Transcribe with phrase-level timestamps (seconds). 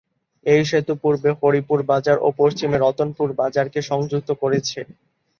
[0.45, 4.79] এই সেতু পূর্বে হরিপুর বাজার ও পশ্চিমে রতনপুর বাজারকে সংযুক্ত করেছে।